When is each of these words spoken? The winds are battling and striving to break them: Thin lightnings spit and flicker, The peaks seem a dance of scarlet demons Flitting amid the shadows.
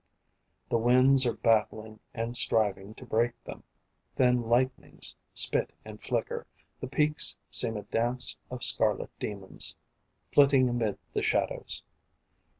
The 0.67 0.79
winds 0.79 1.27
are 1.27 1.33
battling 1.35 1.99
and 2.11 2.35
striving 2.35 2.95
to 2.95 3.05
break 3.05 3.33
them: 3.43 3.61
Thin 4.15 4.41
lightnings 4.49 5.15
spit 5.35 5.71
and 5.85 6.01
flicker, 6.01 6.47
The 6.79 6.87
peaks 6.87 7.35
seem 7.51 7.77
a 7.77 7.83
dance 7.83 8.35
of 8.49 8.63
scarlet 8.63 9.11
demons 9.19 9.75
Flitting 10.33 10.67
amid 10.69 10.97
the 11.13 11.21
shadows. 11.21 11.83